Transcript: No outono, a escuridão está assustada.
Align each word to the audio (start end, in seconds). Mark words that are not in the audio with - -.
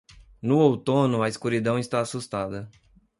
No 0.41 0.57
outono, 0.61 1.21
a 1.21 1.27
escuridão 1.29 1.77
está 1.77 1.99
assustada. 2.01 2.67